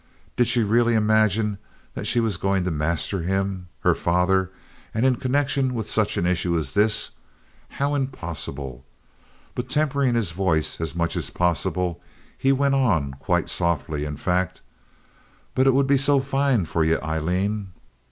[0.35, 1.59] Did she really imagine
[1.93, 4.49] that she was going to master him—her father,
[4.95, 7.11] and in connection with such an issue as this?
[7.69, 8.83] How impossible!
[9.53, 12.01] But tempering his voice as much as possible,
[12.35, 14.61] he went on, quite softly, in fact.
[15.53, 17.67] "But it would be so fine for ye, Aileen.